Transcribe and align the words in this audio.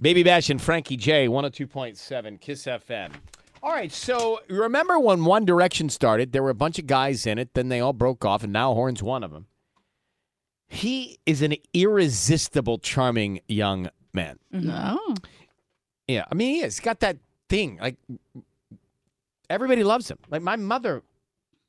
Baby 0.00 0.22
Bash 0.22 0.50
and 0.50 0.60
Frankie 0.60 0.96
J, 0.96 1.28
102.7 1.28 2.40
KIIS 2.40 2.82
FM. 2.84 3.12
All 3.62 3.70
right, 3.70 3.90
so 3.90 4.40
remember 4.48 4.98
when 4.98 5.24
One 5.24 5.44
Direction 5.44 5.88
started, 5.88 6.32
there 6.32 6.42
were 6.42 6.50
a 6.50 6.54
bunch 6.54 6.78
of 6.78 6.86
guys 6.86 7.26
in 7.26 7.38
it, 7.38 7.54
then 7.54 7.68
they 7.68 7.80
all 7.80 7.94
broke 7.94 8.24
off, 8.24 8.42
and 8.42 8.52
now 8.52 8.74
Horan's 8.74 9.02
one 9.02 9.24
of 9.24 9.30
them. 9.30 9.46
He 10.66 11.18
is 11.24 11.40
an 11.40 11.54
irresistible, 11.72 12.78
charming 12.78 13.40
young 13.48 13.88
man. 14.12 14.38
No. 14.50 14.98
Yeah, 16.08 16.24
I 16.30 16.34
mean, 16.34 16.56
he 16.56 16.60
is. 16.60 16.76
He's 16.76 16.84
got 16.84 17.00
that 17.00 17.16
thing. 17.48 17.78
Like, 17.80 17.96
everybody 19.48 19.84
loves 19.84 20.10
him. 20.10 20.18
Like, 20.28 20.42
my 20.42 20.56
mother 20.56 21.02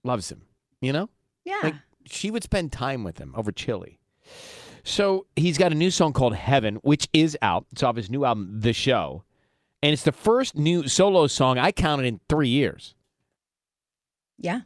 loves 0.04 0.32
him, 0.32 0.42
you 0.82 0.92
know? 0.92 1.10
Yeah. 1.46 1.60
Like, 1.64 1.76
she 2.06 2.32
would 2.32 2.44
spend 2.44 2.72
time 2.72 3.04
with 3.04 3.20
him 3.20 3.34
over 3.38 3.52
chili. 3.52 4.00
So 4.88 5.26
he's 5.36 5.58
got 5.58 5.72
a 5.72 5.76
new 5.76 5.90
song 5.92 6.14
called 6.14 6.36
Heaven, 6.36 6.76
which 6.84 7.08
is 7.12 7.36
out. 7.42 7.66
It's 7.72 7.82
off 7.84 7.96
his 7.96 8.10
new 8.10 8.24
album, 8.24 8.60
The 8.62 8.72
Show. 8.72 9.24
And 9.82 9.92
it's 9.94 10.04
the 10.04 10.12
first 10.12 10.56
new 10.56 10.88
solo 10.88 11.26
song 11.28 11.58
I 11.58 11.72
counted 11.72 12.06
in 12.06 12.20
three 12.30 12.50
years. 12.50 12.94
yeah. 14.38 14.62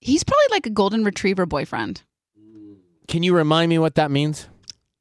He's 0.00 0.22
probably 0.22 0.44
like 0.52 0.64
a 0.66 0.70
golden 0.70 1.02
retriever 1.02 1.44
boyfriend. 1.44 2.02
Can 3.08 3.24
you 3.24 3.34
remind 3.34 3.68
me 3.68 3.78
what 3.80 3.96
that 3.96 4.12
means? 4.12 4.46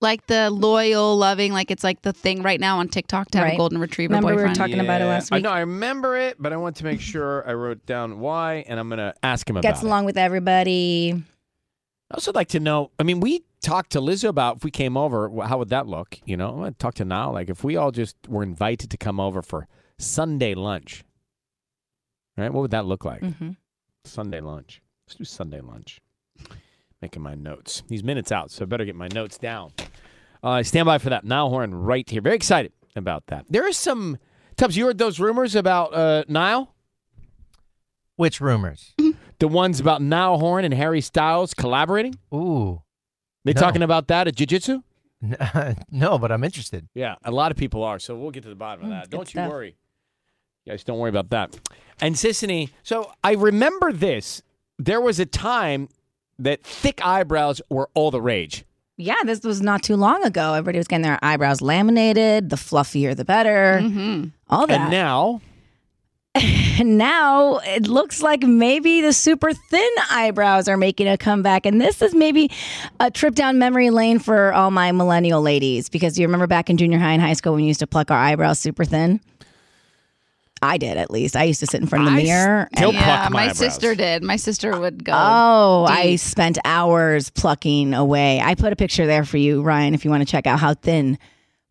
Like 0.02 0.26
the 0.26 0.50
loyal, 0.50 1.16
loving, 1.18 1.54
like 1.54 1.70
it's 1.70 1.84
like 1.84 2.02
the 2.02 2.14
thing 2.14 2.42
right 2.42 2.60
now 2.60 2.80
on 2.80 2.88
TikTok 2.88 3.30
to 3.32 3.38
have 3.38 3.46
a 3.48 3.50
Right. 3.52 3.58
golden 3.60 3.78
retriever 3.80 4.14
Remember 4.16 4.28
we 4.30 4.34
were 4.34 4.40
boyfriend. 4.48 4.56
talking 4.56 4.80
about 4.80 5.02
it 5.02 5.06
last 5.06 5.32
I 5.32 5.36
week. 5.36 5.44
know, 5.44 5.52
I 5.52 5.60
remember 5.60 6.18
it, 6.18 6.38
but 6.40 6.52
I 6.52 6.58
want 6.58 6.78
to 6.78 6.84
make 6.84 7.00
sure 7.00 7.48
I 7.48 7.54
wrote 7.54 7.86
down 7.86 8.20
why, 8.20 8.66
and 8.68 8.80
I'm 8.80 8.90
going 8.90 8.98
to 8.98 9.14
ask 9.22 9.48
him 9.48 9.58
about 9.58 9.68
it. 9.68 9.72
Gets 9.72 9.84
it. 9.84 9.86
along 9.86 10.06
with 10.06 10.18
everybody. 10.18 11.22
I 12.12 12.16
also 12.16 12.32
like 12.32 12.48
to 12.50 12.60
know. 12.60 12.92
I 13.00 13.04
mean, 13.04 13.20
we 13.20 13.44
talked 13.62 13.92
to 13.92 14.00
Lizzo 14.00 14.30
about 14.30 14.58
if 14.58 14.64
we 14.64 14.72
came 14.72 14.96
over, 14.96 15.30
how 15.44 15.58
would 15.58 15.70
that 15.70 15.88
look? 15.88 16.20
You 16.26 16.38
know, 16.38 16.64
I 16.64 16.70
talk 16.72 16.96
to 16.96 17.06
now, 17.06 17.32
like 17.34 17.50
if 17.50 17.64
we 17.64 17.76
all 17.76 17.92
just 17.92 18.16
were 18.28 18.44
invited 18.44 18.90
to 18.92 18.98
come 18.98 19.20
over 19.20 19.42
for 19.42 19.68
Sunday 20.00 20.56
lunch, 20.56 21.04
right? 22.38 22.52
What 22.54 22.62
would 22.62 22.72
that 22.72 22.86
look 22.86 23.04
like? 23.04 23.22
hmm 23.22 23.52
Sunday 24.06 24.40
lunch. 24.40 24.82
Let's 25.06 25.16
do 25.18 25.24
Sunday 25.26 25.60
lunch. 25.60 26.00
Making 27.02 27.22
my 27.24 27.36
notes. 27.36 27.84
These 27.90 28.04
minutes 28.04 28.32
out, 28.32 28.52
so 28.52 28.64
I 28.64 28.66
better 28.66 28.86
get 28.86 28.96
my 28.96 29.10
notes 29.10 29.38
down. 29.38 29.72
Uh, 30.42 30.64
stand 30.64 30.86
by 30.86 30.98
for 30.98 31.10
that. 31.10 31.26
Niall 31.26 31.50
Horan 31.50 31.76
right 31.76 32.10
here. 32.10 32.22
Very 32.22 32.36
excited 32.38 32.72
about 32.96 33.28
that. 33.28 33.46
There 33.50 33.68
is 33.68 33.76
some. 33.78 34.18
Tubbs, 34.56 34.78
you 34.78 34.86
heard 34.86 34.98
those 34.98 35.20
rumors 35.20 35.56
about 35.56 35.94
uh, 35.94 36.24
Niall? 36.28 36.74
Which 38.16 38.40
rumors? 38.42 38.94
The 39.40 39.48
ones 39.48 39.80
about 39.80 40.02
Niall 40.02 40.40
Horan 40.40 40.66
and 40.66 40.74
Harry 40.74 41.02
Styles 41.02 41.54
collaborating? 41.54 42.16
Ooh. 42.34 42.82
They 43.46 43.54
No. 43.54 43.62
talking 43.62 43.82
about 43.84 44.08
that 44.08 44.28
at 44.28 44.36
Jiu 44.36 44.46
Jitsu? 44.48 44.82
no, 45.92 46.18
but 46.18 46.32
I'm 46.32 46.44
interested. 46.44 46.88
Yeah, 46.94 47.16
a 47.24 47.32
lot 47.32 47.52
of 47.52 47.58
people 47.58 47.84
are. 47.84 48.00
So 48.00 48.16
we'll 48.16 48.32
get 48.32 48.44
to 48.44 48.50
the 48.50 48.56
bottom 48.56 48.86
of 48.86 48.90
Mm, 48.90 48.94
that. 48.94 49.04
good 49.10 49.18
Don't 49.18 49.28
you 49.34 49.40
stuff. 49.42 49.50
worry. 49.50 49.76
You 50.66 50.74
guys, 50.74 50.84
don't 50.84 51.00
worry 51.00 51.10
about 51.10 51.30
that. 51.30 51.58
And 52.02 52.16
Sisanie, 52.16 52.70
so 52.84 53.12
I 53.24 53.34
remember 53.34 53.92
this. 53.94 54.42
There 54.78 55.02
was 55.02 55.20
a 55.20 55.26
time 55.26 55.90
that 56.40 56.64
thick 56.64 57.04
eyebrows 57.06 57.62
were 57.70 57.90
all 57.94 58.12
the 58.12 58.22
rage. 58.22 58.64
Yeah, 58.98 59.16
this 59.26 59.42
was 59.44 59.62
not 59.62 59.82
too 59.84 59.96
long 59.96 60.24
ago. 60.26 60.54
Everybody 60.54 60.80
was 60.80 60.88
getting 60.88 61.04
their 61.04 61.20
eyebrows 61.24 61.62
laminated. 61.62 62.50
The 62.50 62.56
fluffier, 62.56 63.16
the 63.16 63.26
better. 63.26 63.82
hmm 63.82 64.26
All 64.50 64.68
that. 64.68 64.82
And 64.82 64.92
now, 64.92 65.42
And 66.36 66.44
now 66.84 67.58
it 67.60 67.88
looks 67.88 68.22
like 68.22 68.44
maybe 68.44 69.02
the 69.02 69.14
super 69.14 69.54
thin 69.54 69.90
eyebrows 70.10 70.68
are 70.68 70.78
making 70.78 71.08
a 71.08 71.18
comeback. 71.18 71.66
And 71.66 71.80
this 71.82 72.02
is 72.02 72.14
maybe 72.14 72.52
a 73.00 73.10
trip 73.12 73.36
down 73.36 73.58
memory 73.60 73.90
lane 73.90 74.20
for 74.20 74.54
all 74.54 74.72
my 74.72 74.92
millennial 74.92 75.42
ladies 75.42 75.90
because 75.90 76.18
you 76.20 76.26
remember 76.28 76.48
back 76.48 76.70
in 76.70 76.78
junior 76.78 77.00
high 77.00 77.14
and 77.14 77.22
high 77.22 77.34
school 77.34 77.54
when 77.54 77.62
we 77.62 77.68
used 77.68 77.80
to 77.80 77.88
pluck 77.88 78.12
our 78.12 78.18
eyebrows 78.18 78.60
super 78.60 78.86
thin? 78.86 79.20
I 80.62 80.78
did 80.78 80.98
at 80.98 81.12
least. 81.12 81.36
I 81.36 81.44
used 81.44 81.60
to 81.60 81.68
sit 81.68 81.82
in 81.82 81.88
front 81.88 82.08
of 82.08 82.14
the 82.14 82.20
I 82.20 82.24
mirror. 82.24 82.70
still 82.76 82.90
and- 82.90 82.98
pluck 82.98 83.24
Yeah, 83.26 83.30
my 83.30 83.48
my 83.48 83.54
sister 83.54 83.94
did. 83.94 84.24
My 84.24 84.38
sister 84.38 84.80
would 84.80 85.04
go. 85.04 85.14
Oh, 85.16 85.86
I 85.88 86.16
spent 86.16 86.58
hours 86.66 87.30
plucking 87.30 87.94
away. 87.94 88.40
I 88.42 88.56
put 88.56 88.74
a 88.74 88.76
picture 88.76 89.06
there 89.06 89.24
for 89.24 89.38
you, 89.38 89.62
Ryan, 89.62 89.94
if 89.94 90.04
you 90.04 90.10
want 90.10 90.22
to 90.22 90.32
check 90.32 90.48
out 90.48 90.60
how 90.60 90.74
thin 90.74 91.20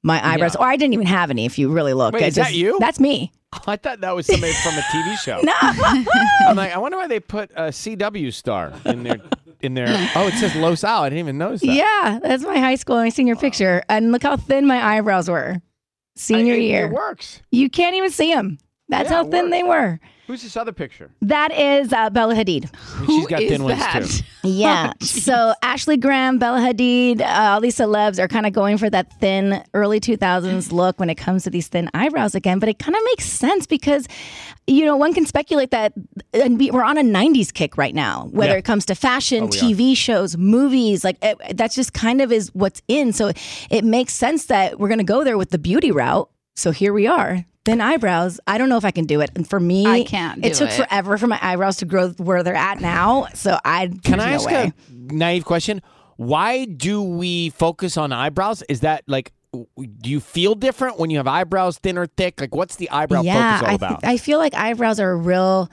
my 0.05 0.25
eyebrows. 0.25 0.55
Yeah. 0.55 0.65
Or 0.65 0.69
I 0.69 0.77
didn't 0.77 0.95
even 0.95 1.07
have 1.09 1.31
any. 1.31 1.47
If 1.47 1.59
you 1.59 1.69
really 1.73 1.95
look, 1.95 2.15
Wait, 2.15 2.23
I 2.23 2.27
is 2.29 2.37
that 2.37 2.55
you? 2.55 2.77
That's 2.79 3.01
me. 3.01 3.33
I 3.67 3.77
thought 3.77 4.01
that 4.01 4.15
was 4.15 4.27
somebody 4.27 4.53
from 4.55 4.75
a 4.75 4.81
TV 4.83 5.17
show. 5.19 5.41
No. 5.45 5.53
I'm 6.49 6.57
like, 6.57 6.73
I 6.73 6.79
wonder 6.79 6.97
why 6.99 7.07
they 7.07 7.21
put 7.21 7.51
a 7.53 7.69
CW 7.69 8.33
star 8.33 8.73
in 8.85 9.03
their 9.03 9.19
in 9.61 9.75
their. 9.75 9.87
Oh, 10.15 10.27
it 10.29 10.35
says 10.35 10.55
Los 10.57 10.85
Al. 10.85 11.03
I 11.03 11.09
didn't 11.09 11.21
even 11.21 11.39
notice 11.39 11.61
that. 11.63 11.69
Yeah, 11.75 12.19
that's 12.23 12.43
my 12.45 12.59
high 12.59 12.75
school 12.77 12.99
and 12.99 13.13
senior 13.13 13.37
picture. 13.37 13.83
And 13.89 14.13
look 14.13 14.23
how 14.23 14.37
thin 14.37 14.67
my 14.67 14.85
eyebrows 14.97 15.29
were. 15.29 15.61
Senior 16.17 16.55
I- 16.55 16.57
it- 16.59 16.63
year. 16.63 16.87
It 16.87 16.93
works. 16.93 17.43
You 17.51 17.69
can't 17.71 17.95
even 17.97 18.11
see 18.11 18.33
them. 18.33 18.59
That's 18.89 19.11
Yeah, 19.11 19.17
how 19.17 19.25
thin 19.25 19.51
they 19.51 19.63
were. 19.65 19.99
Who's 20.29 20.43
this 20.43 20.57
other 20.57 20.73
picture? 20.73 21.11
That 21.23 21.53
is 21.53 21.93
uh, 21.93 22.11
Bella 22.11 22.35
Hadid. 22.35 22.69
She's 23.07 23.27
got 23.29 23.43
is 23.43 23.51
thin 23.51 23.63
ones 23.65 23.79
that? 23.79 24.03
too. 24.05 24.23
Yeah. 24.49 24.93
so 25.01 25.55
Ashley 25.63 25.97
Graham, 25.97 26.39
Bella 26.39 26.59
Hadid, 26.61 27.21
uh, 27.21 27.25
all 27.53 27.61
these 27.61 27.77
celebs 27.77 28.21
are 28.21 28.29
kind 28.29 28.47
of 28.47 28.53
going 28.53 28.79
for 28.79 28.89
that 28.91 29.19
thin 29.21 29.63
early 29.75 29.99
2000s 29.99 30.71
look 30.81 31.01
when 31.01 31.11
it 31.11 31.17
comes 31.17 31.43
to 31.45 31.51
these 31.51 31.67
thin 31.67 31.91
eyebrows 31.95 32.35
again. 32.37 32.61
But 32.61 32.69
it 32.69 32.79
kind 32.79 32.95
of 32.95 33.03
makes 33.07 33.25
sense 33.25 33.67
because, 33.67 34.07
you 34.69 34.85
know, 34.85 34.97
one 34.97 35.15
can 35.15 35.27
speculate 35.27 35.73
that 35.73 35.93
and 36.33 36.59
we- 36.59 36.71
we're 36.71 36.85
on 36.85 36.97
a 36.99 37.03
90s 37.03 37.53
kick 37.53 37.77
right 37.77 37.95
now, 37.95 38.29
whether 38.31 38.53
Yeah. 38.53 38.59
it 38.59 38.65
comes 38.65 38.85
to 38.87 38.95
fashion, 38.95 39.45
Oh, 39.45 39.47
we 39.51 39.59
are. 39.59 39.61
TV 39.63 39.97
shows, 39.97 40.37
movies. 40.37 41.03
Like 41.03 41.19
it, 41.23 41.39
that's 41.57 41.75
just 41.75 41.93
kind 41.93 42.21
of 42.21 42.31
is 42.31 42.53
what's 42.55 42.83
in. 42.87 43.13
So 43.13 43.33
it 43.71 43.85
makes 43.85 44.13
sense 44.13 44.47
that 44.47 44.79
we're 44.79 44.89
going 44.89 44.99
to 44.99 45.05
go 45.05 45.25
there 45.25 45.39
with 45.39 45.51
the 45.51 45.59
beauty 45.59 45.91
route. 45.91 46.29
So 46.55 46.71
here 46.71 46.93
we 46.93 47.07
are. 47.09 47.45
Thin 47.67 47.81
eyebrows. 47.81 48.41
I 48.47 48.57
don't 48.59 48.69
know 48.69 48.77
if 48.79 48.85
I 48.85 48.91
can 48.93 49.05
do 49.05 49.21
it. 49.21 49.31
And 49.35 49.47
for 49.49 49.61
me, 49.61 49.85
I 49.87 50.05
can't 50.05 50.43
It 50.45 50.55
took 50.55 50.71
it. 50.71 50.75
forever 50.75 51.19
for 51.19 51.27
my 51.27 51.39
eyebrows 51.43 51.77
to 51.79 51.85
grow 51.85 52.11
where 52.13 52.43
they're 52.43 52.55
at 52.55 52.81
now. 52.81 53.27
So 53.35 53.59
I 53.65 53.89
Can 53.89 54.19
there's 54.19 54.23
I 54.23 54.29
no 54.31 54.35
ask 54.37 54.47
way. 54.47 54.73
a 54.89 55.13
naive 55.13 55.45
question? 55.45 55.83
Why 56.17 56.65
do 56.65 57.03
we 57.03 57.51
focus 57.51 57.97
on 57.99 58.13
eyebrows? 58.13 58.63
Is 58.69 58.81
that 58.81 59.03
like, 59.07 59.33
do 59.53 60.09
you 60.11 60.21
feel 60.21 60.55
different 60.55 60.99
when 60.99 61.11
you 61.11 61.17
have 61.19 61.27
eyebrows 61.27 61.79
thin 61.79 61.99
or 61.99 62.07
thick? 62.07 62.41
Like, 62.41 62.55
what's 62.55 62.77
the 62.77 62.89
eyebrow 62.91 63.23
yeah, 63.23 63.59
focus 63.59 63.63
all 63.67 63.71
I, 63.71 63.75
about? 63.75 64.05
I 64.05 64.17
feel 64.17 64.39
like 64.39 64.55
eyebrows 64.55 64.99
are 65.01 65.11
a 65.11 65.17
real. 65.17 65.69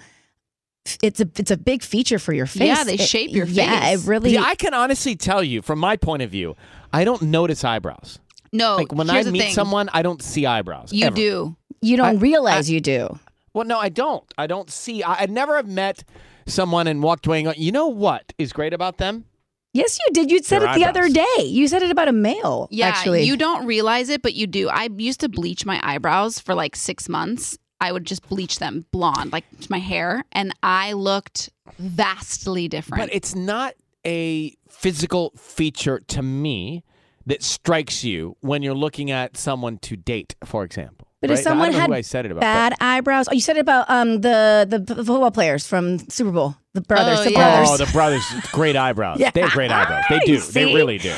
It's 1.01 1.21
a 1.21 1.29
it's 1.37 1.51
a 1.51 1.57
big 1.57 1.81
feature 1.81 2.19
for 2.19 2.33
your 2.33 2.45
face. 2.45 2.67
Yeah, 2.67 2.83
they 2.83 2.95
It- 2.95 3.01
shape 3.01 3.31
your 3.31 3.45
Yeah, 3.45 3.69
face. 3.71 3.83
Yeah, 3.83 3.89
it 3.93 4.07
really. 4.07 4.31
See, 4.31 4.37
I 4.37 4.55
can 4.55 4.73
honestly 4.73 5.15
tell 5.15 5.41
you, 5.43 5.61
from 5.61 5.79
my 5.79 5.95
point 5.95 6.23
of 6.23 6.29
view, 6.29 6.55
I 6.91 7.05
don't 7.05 7.21
notice 7.21 7.63
eyebrows. 7.63 8.19
No, 8.55 8.75
Like 8.75 8.91
when 8.91 9.09
I 9.09 9.23
the 9.23 9.31
meet 9.31 9.39
thing. 9.41 9.53
someone, 9.53 9.89
I 9.93 10.03
don't 10.03 10.21
see 10.21 10.45
eyebrows. 10.45 10.93
you 10.93 11.07
ever. 11.07 11.15
do. 11.15 11.55
You 11.83 11.97
don't 11.97 12.19
realize 12.19 12.69
you 12.69 12.81
do. 12.81 13.19
Well, 13.53 13.65
no, 13.65 13.79
I 13.79 13.89
don't. 13.89 14.23
I 14.37 14.47
don't 14.47 14.69
see. 14.69 15.03
I, 15.03 15.23
I 15.23 15.25
never 15.27 15.55
have 15.55 15.67
met 15.67 16.03
someone 16.47 16.87
and 16.87 17.03
walked 17.03 17.27
away 17.27 17.39
and 17.39 17.45
go, 17.45 17.53
you 17.55 17.71
know 17.71 17.87
what 17.87 18.33
is 18.37 18.51
great 18.51 18.73
about 18.73 18.97
them? 18.97 19.25
Yes, 19.73 19.97
you 20.05 20.13
did. 20.13 20.29
You 20.29 20.41
said 20.43 20.61
Their 20.61 20.69
it 20.69 20.75
the 20.75 20.85
other 20.85 21.09
day. 21.09 21.43
You 21.43 21.67
said 21.67 21.81
it 21.81 21.89
about 21.89 22.07
a 22.07 22.13
male. 22.13 22.67
Yeah, 22.69 22.89
actually. 22.89 23.23
you 23.23 23.35
don't 23.35 23.65
realize 23.65 24.09
it, 24.09 24.21
but 24.21 24.35
you 24.35 24.45
do. 24.45 24.69
I 24.69 24.87
used 24.95 25.19
to 25.21 25.29
bleach 25.29 25.65
my 25.65 25.79
eyebrows 25.81 26.39
for 26.39 26.53
like 26.53 26.75
six 26.75 27.09
months. 27.09 27.57
I 27.81 27.91
would 27.91 28.05
just 28.05 28.27
bleach 28.29 28.59
them 28.59 28.85
blonde, 28.91 29.33
like 29.33 29.45
my 29.69 29.79
hair, 29.79 30.23
and 30.31 30.53
I 30.61 30.93
looked 30.93 31.49
vastly 31.79 32.67
different. 32.67 33.01
But 33.01 33.13
it's 33.13 33.35
not 33.35 33.73
a 34.05 34.55
physical 34.69 35.33
feature 35.37 35.99
to 36.07 36.21
me 36.21 36.83
that 37.25 37.41
strikes 37.41 38.03
you 38.03 38.37
when 38.41 38.61
you're 38.61 38.75
looking 38.75 39.11
at 39.11 39.37
someone 39.37 39.79
to 39.79 39.97
date, 39.97 40.35
for 40.45 40.63
example. 40.63 41.02
But 41.27 41.31
if 41.31 41.39
someone 41.39 41.69
I 41.69 41.71
don't 41.71 41.75
know 41.89 41.93
had 41.95 41.99
I 41.99 42.01
said 42.01 42.25
it 42.25 42.31
about, 42.31 42.41
bad 42.41 42.73
eyebrows, 42.81 43.27
oh, 43.29 43.33
you 43.33 43.41
said 43.41 43.57
it 43.57 43.61
about 43.61 43.89
um 43.89 44.21
the 44.21 44.65
the 44.69 44.95
football 44.95 45.31
players 45.31 45.65
from 45.65 45.97
Super 46.09 46.31
Bowl, 46.31 46.55
the 46.73 46.81
brothers, 46.81 47.19
Oh, 47.19 47.23
the 47.23 47.31
yeah. 47.31 47.61
brothers. 47.63 47.69
oh, 47.81 47.85
the 47.85 47.91
brothers, 47.91 48.25
great 48.51 48.75
eyebrows. 48.75 49.19
Yeah. 49.23 49.31
They 49.31 49.41
have 49.41 49.51
great 49.51 49.71
eyebrows. 49.71 50.03
They 50.09 50.19
do. 50.25 50.39
They 50.39 50.65
really 50.73 50.97
do. 50.97 51.13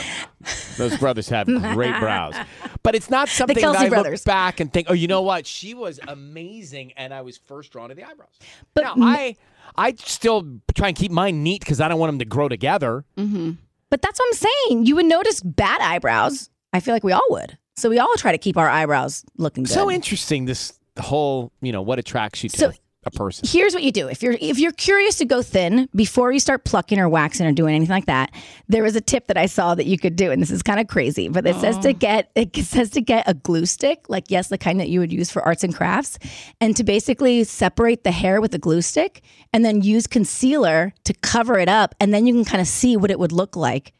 Those 0.77 0.95
brothers 0.97 1.27
have 1.29 1.47
great 1.73 1.97
brows. 1.99 2.35
But 2.83 2.93
it's 2.95 3.09
not 3.09 3.29
something 3.29 3.55
that 3.59 3.75
I 3.75 3.89
brothers. 3.89 4.21
look 4.21 4.25
back 4.25 4.59
and 4.59 4.71
think, 4.71 4.87
oh, 4.89 4.93
you 4.93 5.07
know 5.07 5.23
what? 5.23 5.47
She 5.47 5.73
was 5.73 5.99
amazing, 6.07 6.93
and 6.97 7.13
I 7.13 7.21
was 7.21 7.37
first 7.37 7.71
drawn 7.71 7.89
to 7.89 7.95
the 7.95 8.03
eyebrows. 8.03 8.37
But 8.75 8.83
now, 8.83 8.93
I 8.99 9.35
I 9.75 9.95
still 9.97 10.45
try 10.75 10.89
and 10.89 10.95
keep 10.95 11.11
mine 11.11 11.41
neat 11.41 11.61
because 11.61 11.81
I 11.81 11.87
don't 11.87 11.99
want 11.99 12.09
them 12.11 12.19
to 12.19 12.25
grow 12.25 12.47
together. 12.47 13.03
hmm 13.17 13.51
But 13.89 14.01
that's 14.03 14.19
what 14.19 14.27
I'm 14.27 14.47
saying. 14.67 14.85
You 14.85 14.95
would 14.97 15.05
notice 15.07 15.41
bad 15.41 15.81
eyebrows. 15.81 16.49
I 16.73 16.79
feel 16.79 16.93
like 16.93 17.03
we 17.03 17.11
all 17.13 17.25
would. 17.29 17.57
So 17.77 17.89
we 17.89 17.99
all 17.99 18.13
try 18.17 18.31
to 18.31 18.37
keep 18.37 18.57
our 18.57 18.69
eyebrows 18.69 19.25
looking 19.37 19.63
good. 19.63 19.73
So 19.73 19.91
interesting, 19.91 20.45
this 20.45 20.73
whole, 20.99 21.51
you 21.61 21.71
know, 21.71 21.81
what 21.81 21.99
attracts 21.99 22.43
you 22.43 22.49
to 22.49 22.57
So- 22.57 22.71
a 23.05 23.11
person. 23.11 23.47
Here's 23.47 23.73
what 23.73 23.83
you 23.83 23.91
do. 23.91 24.07
If 24.07 24.23
you're 24.23 24.35
if 24.41 24.57
you're 24.57 24.71
curious 24.71 25.17
to 25.17 25.25
go 25.25 25.41
thin 25.41 25.87
before 25.95 26.31
you 26.31 26.39
start 26.39 26.65
plucking 26.65 26.99
or 26.99 27.07
waxing 27.07 27.45
or 27.45 27.51
doing 27.51 27.75
anything 27.75 27.93
like 27.93 28.07
that, 28.07 28.31
there 28.67 28.83
was 28.83 28.95
a 28.95 29.01
tip 29.01 29.27
that 29.27 29.37
I 29.37 29.45
saw 29.45 29.75
that 29.75 29.85
you 29.85 29.97
could 29.97 30.15
do, 30.15 30.31
and 30.31 30.41
this 30.41 30.51
is 30.51 30.63
kind 30.63 30.79
of 30.79 30.87
crazy, 30.87 31.29
but 31.29 31.45
it 31.45 31.55
says 31.57 31.77
to 31.79 31.89
oh. 31.89 31.93
get 31.93 32.31
it 32.35 32.55
says 32.55 32.89
to 32.91 33.01
get 33.01 33.27
a 33.27 33.33
glue 33.33 33.65
stick, 33.65 34.09
like 34.09 34.25
yes, 34.29 34.47
the 34.47 34.57
kind 34.57 34.79
that 34.79 34.89
you 34.89 34.99
would 34.99 35.13
use 35.13 35.31
for 35.31 35.43
arts 35.43 35.63
and 35.63 35.75
crafts, 35.75 36.17
and 36.59 36.75
to 36.75 36.83
basically 36.83 37.43
separate 37.43 38.03
the 38.03 38.11
hair 38.11 38.41
with 38.41 38.55
a 38.55 38.59
glue 38.59 38.81
stick, 38.81 39.21
and 39.53 39.63
then 39.63 39.81
use 39.81 40.07
concealer 40.07 40.93
to 41.03 41.13
cover 41.13 41.59
it 41.59 41.69
up, 41.69 41.93
and 41.99 42.13
then 42.13 42.25
you 42.25 42.33
can 42.33 42.45
kind 42.45 42.61
of 42.61 42.67
see 42.67 42.97
what 42.97 43.11
it 43.11 43.19
would 43.19 43.31
look 43.31 43.55
like 43.55 43.93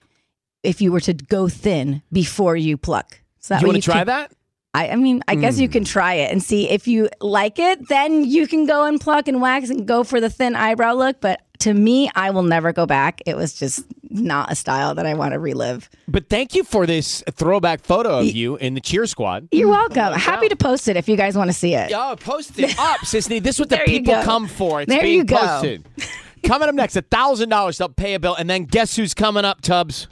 if 0.64 0.82
you 0.82 0.92
were 0.92 1.02
to 1.02 1.14
go 1.14 1.48
thin 1.48 2.02
before 2.12 2.56
you 2.56 2.76
pluck. 2.76 3.20
So 3.46 3.54
that 3.54 3.60
Do 3.60 3.68
you 3.68 3.74
want 3.74 3.84
to 3.84 3.92
try 3.92 3.98
can- 4.00 4.08
that? 4.08 4.32
I, 4.74 4.90
I 4.90 4.96
mean, 4.98 5.22
I 5.28 5.36
guess 5.36 5.58
you 5.58 5.70
mm. 5.70 5.72
can 5.72 5.86
try 5.86 6.16
it 6.16 6.32
and 6.32 6.44
see 6.44 6.68
if 6.70 6.86
you 6.86 7.08
like 7.22 7.60
it. 7.60 7.88
Then 7.88 8.26
you 8.26 8.46
can 8.46 8.66
go 8.66 8.84
and 8.84 9.00
pluck 9.00 9.30
and 9.30 9.40
wax 9.40 9.70
and 9.70 9.88
go 9.88 10.04
for 10.04 10.20
the 10.20 10.30
thin 10.30 10.54
eyebrow 10.54 10.96
look. 10.96 11.22
But 11.22 11.42
to 11.60 11.74
me, 11.74 12.10
I 12.14 12.32
will 12.32 12.44
never 12.44 12.74
go 12.74 12.86
back. 12.86 13.22
It 13.26 13.38
was 13.38 13.54
just 13.54 13.86
not 14.10 14.52
a 14.52 14.56
style 14.56 14.94
that 14.96 15.06
I 15.06 15.14
want 15.14 15.32
to 15.32 15.40
relive. 15.40 15.90
But 16.10 16.28
thank 16.28 16.56
you 16.56 16.66
for 16.66 16.86
this 16.86 17.24
throwback 17.32 17.86
photo 17.86 18.20
of 18.20 18.26
you 18.26 18.58
in 18.58 18.74
the 18.74 18.82
cheer 18.82 19.06
squad. 19.06 19.48
You're 19.52 19.70
welcome. 19.70 20.12
Happy 20.12 20.50
to 20.50 20.58
post 20.58 20.90
it 20.90 20.98
if 20.98 21.08
you 21.08 21.16
guys 21.16 21.38
want 21.38 21.50
to 21.50 21.54
see 21.54 21.74
it. 21.74 21.94
Oh, 21.96 22.18
post 22.20 22.60
it 22.60 22.72
up, 22.80 23.00
Sisanie. 23.02 23.42
This 23.42 23.56
is 23.56 23.60
what 23.60 23.70
the 23.70 23.78
people 23.86 24.16
come 24.24 24.48
for. 24.48 24.82
It's 24.82 24.90
There 24.90 25.02
being 25.02 25.20
you 25.20 25.24
go. 25.24 25.38
posted. 25.38 25.86
coming 26.44 26.68
up 26.68 26.76
next, 26.76 26.98
thousand 27.12 27.48
dollars. 27.48 27.78
They'll 27.78 27.90
pay 27.90 28.16
a 28.16 28.20
bill, 28.20 28.36
and 28.36 28.50
then 28.50 28.66
guess 28.66 28.96
who's 28.96 29.14
coming 29.14 29.46
up, 29.46 29.62
Tubbs? 29.62 30.08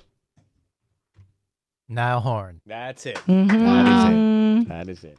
Niall 1.93 2.21
Horan. 2.21 2.61
That's 2.65 3.05
it. 3.05 3.17
Mhm. 3.27 3.47
That 3.49 3.87
is 3.87 4.03
it. 4.13 4.67
That 4.69 4.89
is 4.89 5.03
it. 5.03 5.17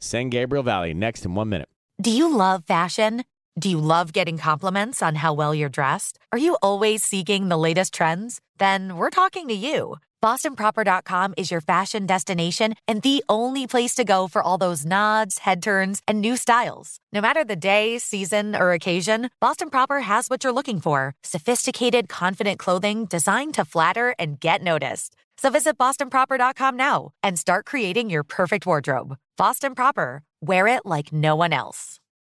San 0.00 0.28
Gabriel 0.28 0.62
Valley 0.62 0.94
next 0.94 1.24
in 1.24 1.34
one 1.34 1.48
minute. 1.48 1.68
Do 2.00 2.10
you 2.10 2.32
love 2.34 2.64
fashion? 2.66 3.24
Do 3.58 3.68
you 3.68 3.78
love 3.78 4.12
getting 4.12 4.38
compliments 4.38 5.02
on 5.02 5.16
how 5.16 5.32
well 5.32 5.52
you're 5.54 5.68
dressed? 5.68 6.18
Are 6.32 6.38
you 6.38 6.56
always 6.62 7.02
seeking 7.02 7.48
the 7.48 7.56
latest 7.58 7.92
trends? 7.92 8.40
Then 8.58 8.96
we're 8.96 9.10
talking 9.10 9.48
to 9.48 9.54
you. 9.54 9.96
BostonProper.com 10.22 11.34
is 11.36 11.50
your 11.50 11.60
fashion 11.60 12.06
destination 12.06 12.74
and 12.88 13.02
the 13.02 13.22
only 13.28 13.66
place 13.66 13.94
to 13.94 14.04
go 14.04 14.26
for 14.28 14.42
all 14.42 14.58
those 14.58 14.84
nods, 14.84 15.38
head 15.38 15.62
turns, 15.62 16.02
and 16.08 16.20
new 16.20 16.36
styles. 16.36 16.98
No 17.12 17.20
matter 17.20 17.44
the 17.44 17.56
day, 17.56 17.98
season, 17.98 18.54
or 18.56 18.72
occasion, 18.72 19.30
Boston 19.40 19.70
Proper 19.70 20.00
has 20.00 20.28
what 20.28 20.42
you're 20.44 20.52
looking 20.52 20.80
for 20.80 21.14
sophisticated, 21.22 22.08
confident 22.08 22.58
clothing 22.58 23.04
designed 23.06 23.54
to 23.54 23.64
flatter 23.64 24.14
and 24.18 24.40
get 24.40 24.60
noticed. 24.62 25.14
So 25.38 25.50
visit 25.50 25.78
BostonProper.com 25.78 26.76
now 26.76 27.10
and 27.22 27.38
start 27.38 27.64
creating 27.66 28.10
your 28.10 28.24
perfect 28.24 28.66
wardrobe. 28.66 29.16
Boston 29.36 29.74
Proper, 29.74 30.22
wear 30.40 30.66
it 30.66 30.84
like 30.84 31.12
no 31.12 31.36
one 31.36 31.52
else. 31.52 32.00